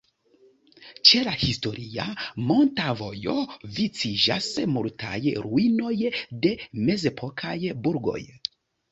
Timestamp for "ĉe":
1.07-1.19